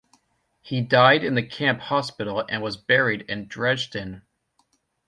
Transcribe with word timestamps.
He 0.61 0.81
died 0.81 1.23
in 1.23 1.35
the 1.35 1.45
camp 1.47 1.79
hospital 1.79 2.43
and 2.49 2.63
was 2.63 2.75
buried 2.75 3.21
in 3.29 3.45
Dresden. 3.47 4.23